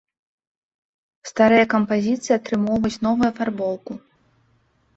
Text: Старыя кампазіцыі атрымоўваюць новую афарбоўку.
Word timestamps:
Старыя 1.31 1.65
кампазіцыі 1.75 2.33
атрымоўваюць 2.39 3.01
новую 3.07 3.27
афарбоўку. 3.33 3.93